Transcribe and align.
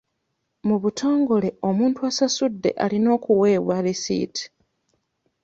Mu 0.67 0.75
butongole 0.83 1.49
omuntu 1.69 1.99
asasudde 2.09 2.69
alina 2.83 3.09
okuweebwa 3.17 3.77
lisiiti. 3.85 4.43